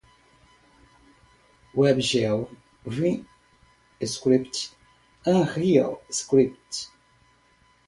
[1.77, 2.39] webgl,
[2.95, 3.17] vim
[4.15, 4.55] script,
[5.35, 6.71] unrealscript